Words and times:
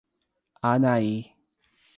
Anahy 0.69 1.17